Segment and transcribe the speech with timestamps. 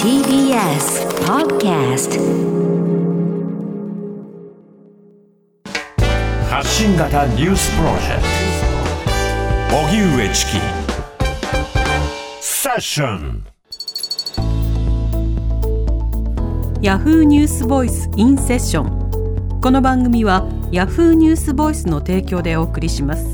[0.00, 2.20] TBS Podcast
[6.48, 8.22] 発信型ニュースプロジェク
[9.72, 9.76] ト。
[9.76, 10.52] 荻上チキ。
[12.40, 13.44] セッション。
[16.80, 23.24] ヤフーニュースボイスインセッションこの番組はヤフーニュースボイスの提供でお送りします。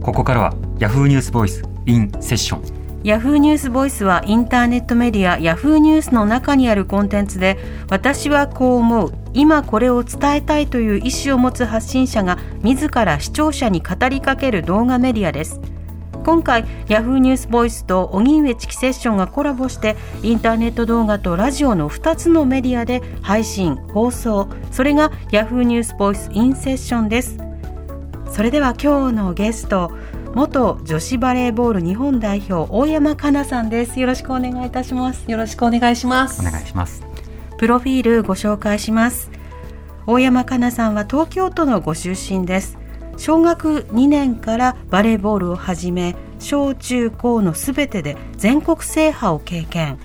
[0.00, 2.80] ここからはヤフーニュースボイスインセッション。
[3.02, 9.12] ヤフーニュースボイスはインターネットメディアヤフーニュースの中にあるコンテンツで私はこう思う。
[9.32, 15.60] 今これを伝えたいという意思を持つ発信者が自ら視聴者に語りかける動画メディアです。
[16.24, 24.48] 今回ヤフーニュースボイスと荻上チキセッションがコラボしてインターネット動画とラジオの2つのメディアで配信放送。
[24.70, 27.38] それがヤフーニュースボイスインセッションです。
[28.30, 29.90] それでは今日のゲスト
[30.34, 33.98] 元女子バレーボール日本代表大山かなさんです。
[33.98, 35.28] よろしくお願いいたします。
[35.28, 36.40] よろしくお願いします。
[36.40, 37.02] お願いします。
[37.58, 39.28] プロフィールご紹介します。
[40.06, 42.78] 大山かなさんは東京都のご出身です。
[43.16, 49.98] 小学2年からバレーボールを始め小中高のすべてで全国制覇を経験。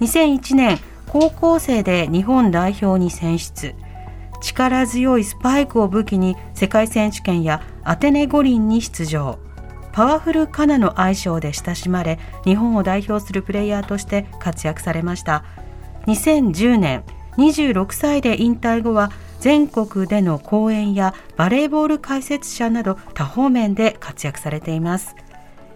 [0.00, 0.78] 2001年
[1.08, 3.74] 高校生で日本代表に選出。
[4.40, 9.38] 力強いスパイクを武器に世界選手権やアテネ五輪に出場
[9.94, 15.44] パワフルカナの愛称で親しまれ日本を代表するプレイヤーとして活躍されました。
[16.08, 17.04] 2010年
[17.38, 25.14] 26歳で引退後は全国での講演やバレーボール解説者など多方面で活躍されています。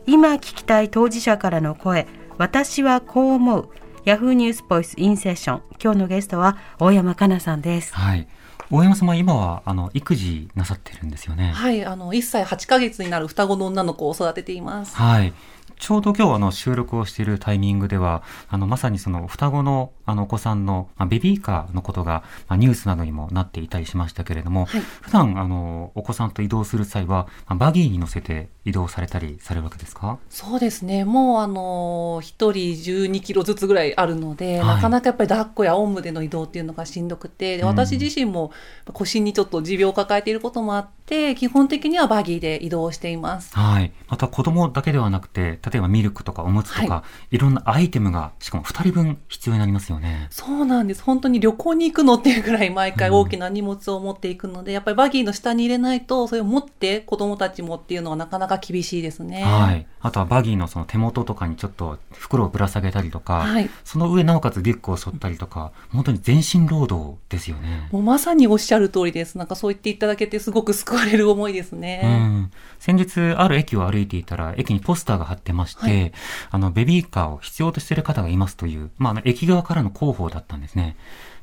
[0.05, 2.09] 今聞きたい当事者からの声
[2.39, 3.69] 私はこう思う。
[4.05, 7.95] ヤフーニュースボイスインセッション今日のゲストは大山かなさんです。
[7.95, 8.27] はい。
[8.71, 11.53] 大山様今はあの育児なさってるんですよね。
[11.55, 14.95] はいあの1歳8ヶ月になる双子の女の子を育てています。
[14.97, 15.33] はい。
[15.79, 24.81] ちょうど今日あの収録をしているタイミングでは、あのまさにその双子のあのお子さんの、まあ、ベビーカーのことが、まあ、ニュースなどにもなっていたりしましたけれども、はい。
[24.81, 30.19] 普段あのお子さんと移動する際は、まあ、バギーに乗せて移動されたりされるわけですか？
[30.31, 31.05] そうですね。
[31.05, 34.67] もうあの1人12キロずつぐらいあるので、はい。
[34.77, 37.69] なかなかやっぱり抱っこやおんぶでの移動っていうのがしんどくてでうん。
[37.69, 38.51] 私自身も
[38.93, 43.55] 腰にちょっと持病を抱えていることもあって基本的にはバギーで移動しています。
[43.55, 43.93] はい。
[44.09, 47.39] また子供だけではなくて、例えばミルクとかおむつとか、、はい。
[47.39, 49.98] ろんなアイテムが、しかも2人分必要になりますよね。
[50.31, 59.43] そうなんです本当に旅行に行くのっていうぐらい毎回大きな荷物を持っていくので、やっぱりバギーの下に入れないとそれを持って子供たちもっていうのはなかなか厳しいですね。
[59.43, 59.87] はい。
[60.01, 67.89] あとはバギーのその手元とかにちょっと袋をぶら下げたりとか、はいその上なおかつリュックを背負ったりとか、本当に全身労働ですよね。
[67.91, 69.39] もうまさにおっしゃる通りです。
[69.39, 72.01] なんかそう言っていただけてすごく救われる思いですうね。
[72.19, 76.13] ん、先日、ある駅を歩いていたら、駅にポスターが貼ってまして、はい
[76.51, 80.97] あの、ベビーカーを必要としている方がいますという、まあ、あの、駅側からの広報だったんですね。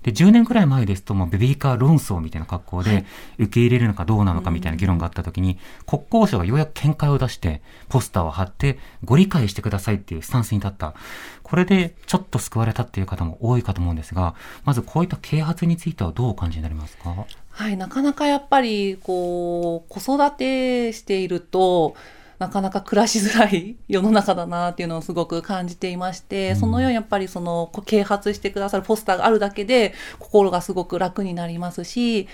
[0.03, 3.05] で、10年くらい前ですと、もうベビーカー論争みたいな格好で、
[3.39, 5.57] 受け入れるのかどうなのかみたいな議論があった時に、
[5.87, 10.93] 国交省がようやく見解を出して、ポスターを貼って、ご理解してくださいっていうスタンスに立った。
[11.41, 17.25] これで、ちょっと救われたっていう方も多いかと思うんですが、まずこういった啓発についてはどうお感じになりますか？
[17.49, 21.95] はい、なかなかやっぱりこう子育てしていると
[22.39, 26.55] なかなか暮らしづらい世の中だなっていうのをすごく感じていまして、うん。
[26.57, 32.27] そのようにやっぱりそのこ啓発してくださるポスターがあるだけで心がすごく楽になりますし、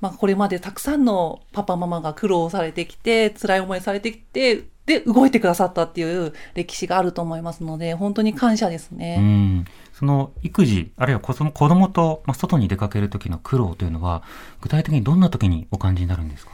[0.00, 9.16] まあ、これまでたくさんのパパママが苦労されてきて辛い思いされてきてで動いてくださったっていう歴史があると思いますので本当に感謝ですね。
[9.18, 14.22] うん、その育児、あるいは子供子供と、まあ、外に出かける時の苦労というのは、
[14.60, 16.52] 具体的にどんな時にお感じになるんですか？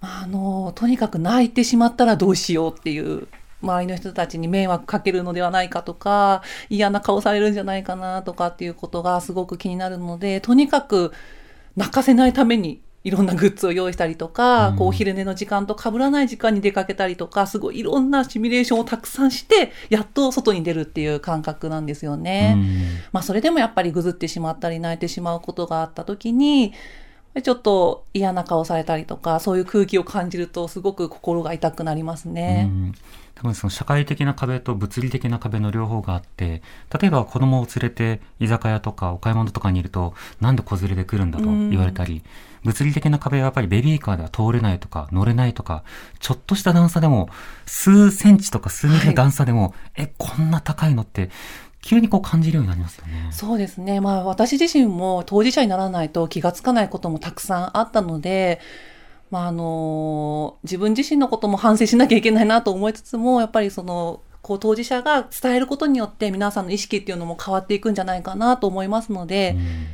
[0.00, 3.28] あのとにかく泣いてしまったらどうしようっていう
[3.62, 11.12] 周りの人たちに迷惑かけるのではないかとか嫌な顔されるんじゃないかなとかっていうことがすごく気になるのでとにかく
[11.76, 22.54] 泣かせないためにいろんなグッズを用意したりとか、うんこうお昼寝の時間と被らない時間に出かけたりとかすごいいろんなシミュレーションをたくさんしてやっと外に出るっていう感覚なんですよね。
[22.56, 22.66] うん
[23.12, 26.72] まあそれでもやっぱりぐずってしまったり泣いてしまうことがあった時に、
[27.42, 32.68] ちょっと嫌な顔されたりとか、そういう空気を感じるとすごく心が痛くなりますね。
[32.70, 32.94] うん。
[33.36, 36.62] 多分その社会的な壁と物理的な壁の両方があって、
[36.98, 42.22] 例えば子供を連れて居酒屋とかお買い物とかにいると、なんで子連れで来るんだと言われたり、
[42.64, 45.84] 物理的な壁はやっぱりベビーカーでは通れないとか乗れないとか、
[46.18, 47.28] ちょっとした段差でも、
[47.66, 51.28] 数センチとか数ミリの段差でも、え、こんな高いのって、
[51.86, 53.28] 急にこう感じるようになりますよね。
[53.30, 54.00] そうですね。
[54.00, 58.60] まあ私自身も当事者にならないと気がつかないこともたくさんあったので、
[59.30, 69.86] まああの、自分自身のことも反省しなきゃいけないなと思いつつも、やっぱりその、こう当事者が伝えることによって皆さんの意識っていうのも変わっていくんじゃないかなと思いますので、うん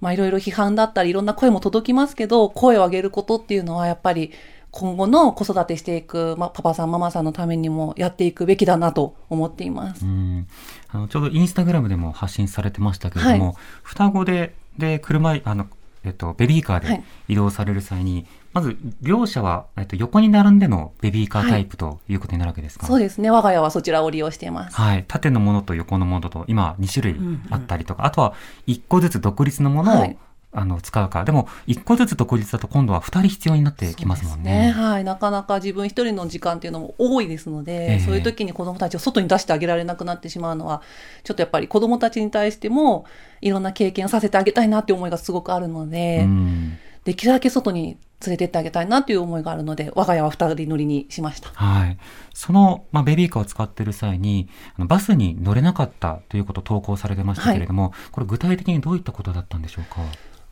[0.00, 4.32] まあいろいろ批判だったりいろんな声も届きますけど、声を上げることっていうのはやっぱり
[4.74, 10.04] 今後の子育てしていく、まあ、パパさんママさんのためにもやっていくべきだなと思っています。
[10.04, 10.48] うん。
[10.88, 13.54] あのちょうどインスタグラムでも発信されてましたけれども、はい。
[13.84, 15.68] 双子でで車いあの、
[16.02, 17.04] えっと、ベビーカーではい。
[17.28, 23.30] 移動される際に、まず両者は、えっと、横に並んでのベビーカータイプということになるわけですか、そうですね。
[23.30, 24.76] 我が家はそちらを利用しています。
[24.76, 28.34] はい、縦のものと横のものと今2種類あったりとか、あとは
[28.66, 30.18] 1個ずつ独立のものを、はい
[30.56, 34.70] あの使うかでも1個ずつ独立だと今度は2人必要になってきますもんね。
[34.70, 35.04] はい。
[35.04, 40.80] なかなか自分一人の時間っていうのも多いですので、ええそういう時に子供たちを外に出してあげられなくなってしまうのは、
[41.24, 43.04] ちょっとやっぱり子供たちに対しても、
[43.40, 51.50] いろんな経験をさせてあげたいなっていう思いがすごくあるので、うんできるだけ外に連れてってあげたいなっていう思いがあるので、我が家は二人乗りにしました。
[51.50, 51.98] はい。
[52.32, 54.48] その、まあ、ベビーカーを使っている際に、
[54.78, 60.00] バスに乗れなかったということを投稿されてましたけれども、これ具体的にどういったことだったんでしょうか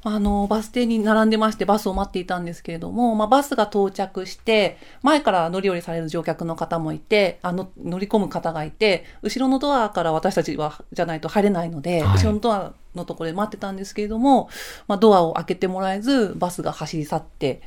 [0.05, 12.17] あの、バス停に並んでまして、バスを待っていたんですけれども、まあ、バスが到着して、前から乗り降りされる乗客の方もいて、あの、乗り込む方がいて、後ろのドアから私たちは、じゃないと入れないので、はい。
[12.19, 14.49] 後ろのドアのところで待ってたんですけれども、
[14.89, 17.63] まあ、ドアを開けてもらえず、バスが走り去って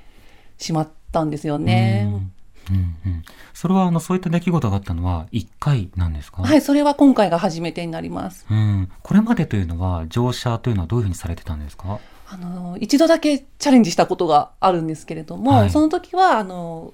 [0.57, 2.09] しまったんですよね。
[2.11, 2.31] うん。
[2.71, 3.23] うんうん、
[3.53, 8.43] それはあのそういった出来事があったのは1回なんですか、はい、それは今回が初めてになります。
[8.49, 11.99] うん、これまでというのは乗車というのはどういうふうにされてたんですか？
[12.27, 15.69] あの、一度だけチャレンジしたことがあるんですけれども、はい。
[15.69, 16.94] その時は、あの、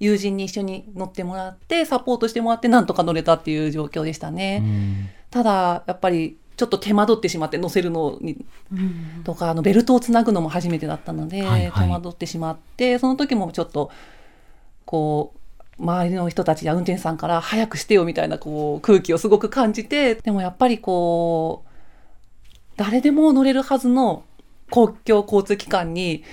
[0.00, 4.58] 友人に一緒に乗ってもらって、サポートしてもらって、なんとか乗れたっていう状況でしたうね。
[4.58, 5.08] ん。
[5.30, 8.44] ただ、やっぱり、ちょっと手間取ってしまって乗せるのに、
[9.24, 11.86] とか、あの、ベルトをつなぐのも初めてだったので、はいはい。
[11.86, 13.90] 手間取ってしまって、その時もちょっと、
[14.84, 15.38] こう、
[15.78, 21.68] 周りの人たちや運転手さんから早くしてよみたいなこう空気をすごく感じて、でもやっぱりこう、
[22.76, 24.24] 誰でも乗れるはずの
[24.72, 26.24] 公共交通機関に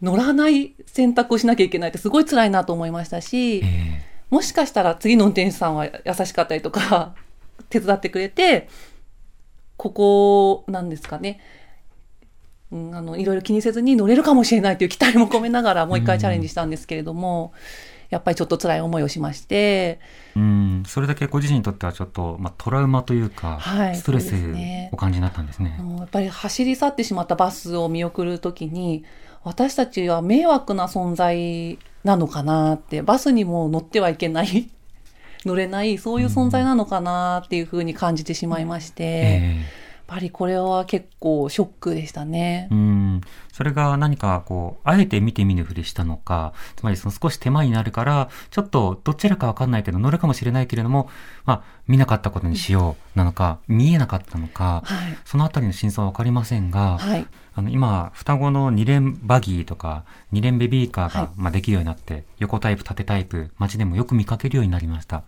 [0.00, 7.14] 乗らない選択をしなきゃいけないってすごい辛いなと思いましたし、えもしかしたら次の運転手さんは優しかったりとか、
[7.68, 8.68] 手伝ってくれて、
[9.76, 11.38] ここなんですかね。
[12.70, 17.52] うん、あの、いろいろ気にせずに乗れるかもしれないという期待も込めながらもう一回チャレンジしたんですけれども、
[18.12, 24.90] やっぱりちょっと辛い思いをしまして、ーうん、それだけご自身にとってはちょっと、まあ、トラウマというか、はいストレスそうですね。
[24.92, 25.78] お感じになったんですね。
[25.80, 25.82] あ。
[25.82, 29.02] のやっぱり走り去ってしまったバスを見送るときに、
[29.44, 34.68] 私たちは迷惑な存在なのかなって、バスにも乗ってはいけない、
[35.46, 39.64] 乗れない、そういう存在なのかなっていうふうに感じてしまいまして、えやっ
[40.12, 42.74] ぱりこれは結構ショックでしたねー。
[42.74, 43.20] うん、
[43.50, 51.08] それが何かこう、あえて見て見ぬふりしたのか、つまりその少し手間になるから、ちょっとどちらかわかんないけど乗るかもしれないけれども、
[51.46, 55.16] まあ、見なかったことにしようなのか、見えなかったのか、はい。
[55.24, 57.26] そのあたりの真相はわかりませんが、はい。
[57.54, 65.18] あの今、双子の二連バギーとか、二連ベビーカーが、はいまあ、できるようになって、横タイプ、縦タイプ、街でもよく見かけるようになりました。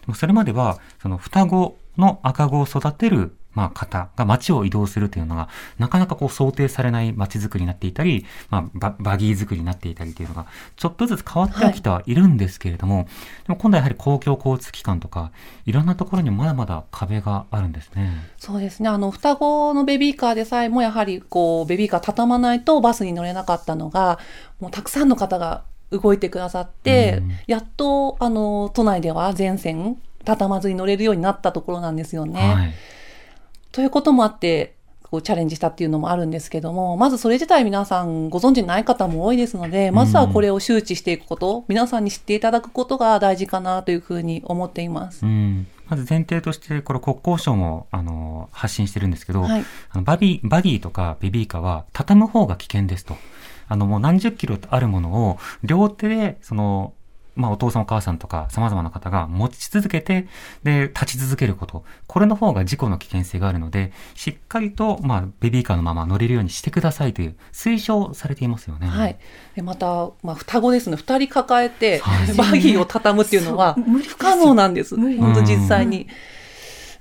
[0.00, 5.48] でもそれまでは、その双子の赤子を育てる、まあ、方が街を移動するというのが、
[5.78, 13.08] なかなかこう想定されない街づくりになっていたり、まあ、ババギーづくりになっていたりというのが、ちょっとずつ変わってはきてはいるんですけれども、
[13.46, 15.32] でも今度はやはり公共交通機関とか、
[15.66, 18.10] いろんなところにまだまだ壁があるんですね。
[18.38, 18.88] そうですね。
[18.88, 24.18] あの、双子のベビーカーでさえも、やはり、こう、ベビーカー畳まないとバスに乗れなかったのが、
[24.60, 32.40] もうたくさんの方が動いてくださって、うんやっと、あの、都内では全線、畳まずに乗れるようになったところなんですよね。
[32.40, 32.74] はい。
[33.72, 34.74] ということもあって、
[35.10, 45.26] こうチャレンジしたっていうのもあるんですけども、まずそれ自体皆さんご存知ない方も多いですので、まずはこれを周知していくこと、皆さんに知っていただくことが大事かなというふうに思っています。
[45.26, 53.16] うん、まず前提として、これ国交省も、あの、発信してるんですけど、はいあのバビー、バギーとかベビーカーは畳む方が危険ですと。
[53.66, 56.92] あの、もう何十キロあるものを両手で、その、
[57.36, 60.26] まあ、お父さんお母さんとか様々な方が持ち続けて、
[60.62, 61.84] で、立ち続けること。
[62.06, 68.86] これの方が事故の危険性があるので、しっかりと、まあ、ベビーカーのまま乗れるようにしてくださいという推奨されていますよね。
[68.86, 69.18] はい。
[69.54, 70.96] で、また、まあ、双子ですね。
[70.96, 74.96] 二人抱えてはい、バギーを畳むっていうのは無理不可能なんです。
[74.96, 76.08] 無理本当実際に。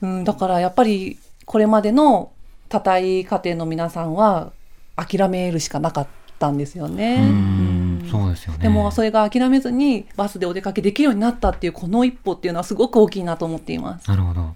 [0.01, 2.31] うん、だからやっぱり、これまでの
[2.69, 4.51] 多体家庭の皆さんは、
[4.95, 6.07] 諦めるしかなかっ
[6.39, 7.15] たんですよね。
[7.15, 7.68] うんうん
[8.09, 8.59] そうですよね。
[8.59, 14.09] でもそれが諦めずにバスでお出かけできるようになったっていうこの一歩っていうのはすごく大きいなと思っています。
[14.09, 14.55] なるほど。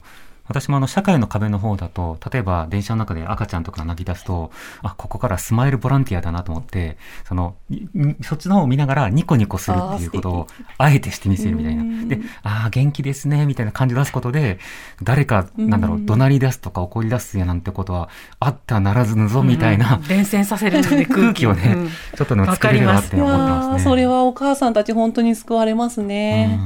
[0.53, 7.85] 私もあの、社会の壁の方だと、例えば電車の中で赤ちゃんとか泣き出すと、あ、ここからスマイルボランティアだなと思って、その、い
[8.21, 12.05] そっちの方を見ながらニコニコするっていうことを、あえてしてみせるみたいな。
[12.07, 14.59] で、ああ、元気ですね、みたいな感じ出すことで、
[15.01, 21.43] 誰か、なんだろう、怒鳴り出すとか怒り出すやなんてことは、あってはならずぬぞ、みたいな、伝染させる空気。
[21.45, 21.89] をね、うん。
[21.89, 23.79] ちょっとね、作れるなってい思ってますね。
[23.79, 26.59] それはお母さんたち本当に救われますね。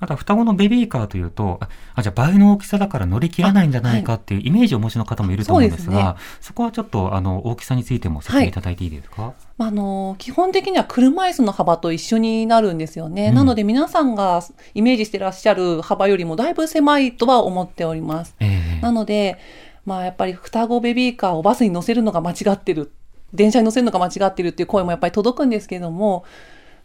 [0.00, 8.50] うんあとは双子のベビーカーというと、ああ、じゃあ倍の大きさだから乗り切らないんじゃないかっていうイメージをお持ちの方もいると思うんですそうですが、そこはちょっとあの大きさについても説明い。
[8.50, 13.34] ただいていいですか、あの基本的には車椅子の幅と一緒になるんですよね、うん。
[13.34, 14.42] なので皆さんが
[14.74, 18.34] イメージしてらっしゃる幅よりもだいぶ狭いとは思っております。
[18.40, 18.80] ええ。
[18.82, 19.38] なので、
[19.84, 22.92] まあ、やっぱり双子ベビーカーをバスに乗せるのが間違ってる。
[23.32, 26.24] 電車に乗せるのが間違ってるっていう声もやっぱり届くんですけども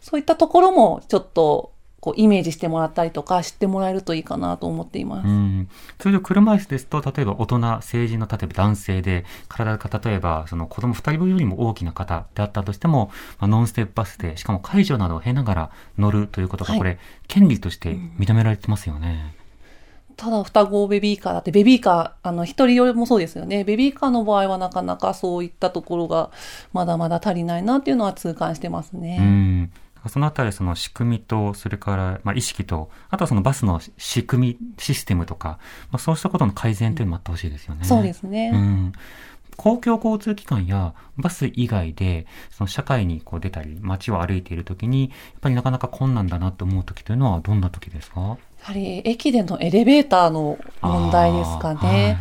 [0.00, 1.71] そういったところもちょっと
[2.02, 5.28] こうイメージしてもらったりとか知ってもらえるといいかなと思っています。
[5.28, 5.68] うん、
[5.98, 19.36] 通常車椅子ですと、例えば大人、成人の例えば男性で、体が例えばその子供2人分よりも大きな方であったとしても、まあ、ノンステップバスで、しかも介助などを経ながら乗るということが、はいこれ、権利として認められてますよね。
[20.16, 26.30] ただ双子ベビーカーだってベビーカーあの一人用もそうですよねベビーカーの場合はなかなかそういったところが
[26.72, 29.70] まだまだ足りないなっていうのは痛感してますね。
[30.04, 30.10] うん。
[30.10, 35.58] そのあたり、その仕組みと、それから、まあ、意識と、あとはそのバスの仕組み、システムとか、
[35.90, 37.84] まあ、そうしたことの改善というのもあってほしいですよね。
[37.84, 38.50] そうですね。
[38.52, 38.92] うん。
[39.56, 48.20] 公共交通機関やバス以外で、その社会にこう出たり、街を歩いているときに、やっぱりなかなか困難だなと思うときというのはどんなときですか？
[48.20, 52.16] やはり駅でのエレベーターの問題ですかね。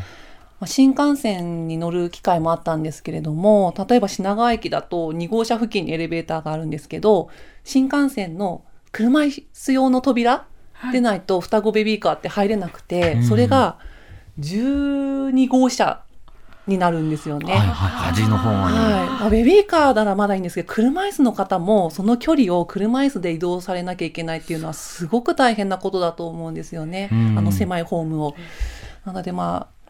[0.61, 7.29] まあ新幹線に乗る機会もあったんですけれども、例えば品川駅だと2号車付近にエレベーターがあるんですけど、
[7.63, 10.45] 新幹線の車椅子用の扉
[10.91, 13.23] でないと双子ベビーカーって入れなくて、うん。
[13.23, 13.79] それが
[14.39, 16.03] 12号車
[16.67, 17.53] になるんですよね。
[17.53, 18.55] はいはい、端の方に。
[18.55, 18.73] はい。
[19.19, 27.35] まあ、ベビーカーならまだいいんですけど車椅子の方もその距離を車椅子で移動されなきゃいけないっていうのはすごく大変なことだと思うんですよね、うん。
[27.39, 28.35] あの狭いホームを。
[29.05, 29.80] なのでまあ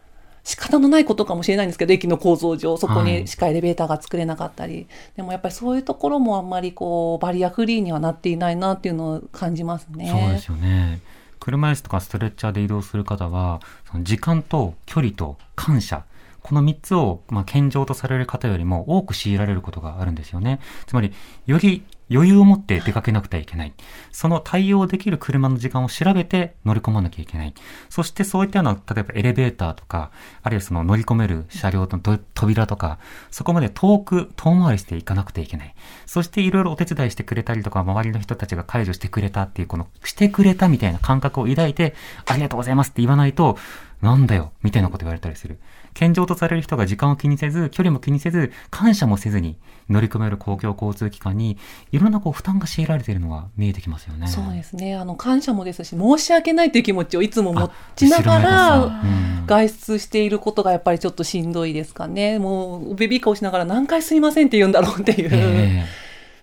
[0.44, 10.08] 仕方のないことかもしれないんですけど駅の構造上そこはいにしかエレベーターが作れなかったり、でもやっぱりそういうところもあんまりこうバリアフリーにはなっていないなっていうのを感じますね。
[10.10, 11.00] そうですよね。
[11.38, 16.04] 車椅子とかストレッチャーで移動する方は、その時間と距離と感謝、
[16.40, 20.60] この3つを、まあ、健常とされる方よりも多く強いられることがあるんですよね。
[20.86, 21.12] つまり、
[21.46, 21.82] より
[22.12, 23.72] 余裕を持って出かけなくてはいけない。
[24.10, 27.54] その対応できる車の時間を調べて乗り込まなきゃいけない。
[27.88, 30.10] そしてそういったような、例えばエレベーターとか、
[30.42, 32.98] あるいはその乗り込める車両のと扉とか、
[33.30, 35.74] そこまで遠く、遠回りしていかなくてはいけない。
[36.06, 41.94] そしていろいろお手伝いしてくれたりとか、周りの人たちが解除してくれたっていう、この、してくれたみたいな感覚を抱いて、
[42.26, 43.56] ありがとうございますって言わないと、
[44.02, 45.58] なんだよ、みたいなこと言われたりする。
[45.94, 49.56] 健常とされる人が時間を気にせず、距離も気にせず、感謝もせずに
[49.88, 51.58] 乗り込める公共交通機関に、
[51.90, 54.26] いろんなこう負担が強いられているのが見えてきますよね。
[54.26, 59.02] そうですねあの感謝もですし申し訳ないという気持ちをいつも持ちながら
[59.46, 62.38] 外出していることがやっぱりちょっとしんどいですかね。
[62.38, 65.86] もうベビーカーをしながら何回すいませんって言うんだろうっていう、え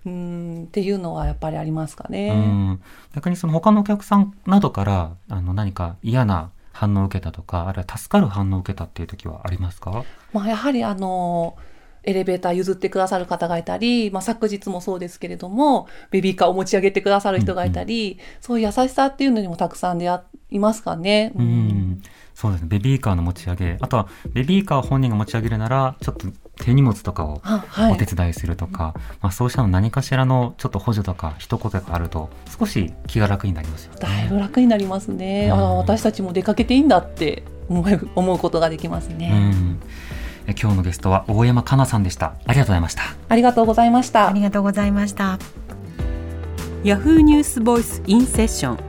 [0.06, 2.30] うんっていうのはやっぱりありますかえね。
[2.30, 2.82] うん。
[3.16, 10.04] 逆にその他のお客さんなどから、あの何か嫌な反応を受けたとか、あるいは助かる反応を受けたっていう時はありますか？
[10.34, 11.58] まあ、やはりあの
[12.04, 20.22] エレベーター譲ってくださる方がいたり、まあ、昨日もそうですけれどもベビーカーを持ち上げてくださる人がいたり、そういう優しさっていうのにもたくさん出会
[20.52, 21.34] いますかね。
[21.36, 21.42] う。
[21.44, 22.02] ん。
[22.34, 22.68] そうですね。
[22.70, 23.78] ベビーカーの持ち上げ。
[23.82, 26.28] あとは、ベビーカーを本人が持ち上げるなら、ちょっと
[26.60, 27.42] 手荷物とかを
[27.92, 34.00] お手伝いするとか、まあそうしたの何かしらのちょっと補助とか一言があると、少し気が楽になりますよね。
[34.02, 35.50] だいぶ楽になりますね。
[35.52, 39.30] あうんあ私たちも出かけていいんだって思う思うことができますうね。
[39.52, 39.80] ん。
[40.48, 42.34] え今日のゲストは大山かなさんでした。
[42.46, 43.04] ありがとうございました。
[43.30, 44.34] ありがとうございましたあ。
[44.34, 45.38] りがとうございました
[46.84, 48.80] ヤフーニュースボイスインセッション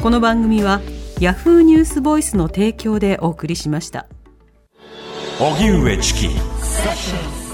[0.00, 0.80] この番組は
[1.20, 4.06] ヤフーニュースボイスの提供でお送りしました
[5.40, 7.45] 荻上チキ Sessions.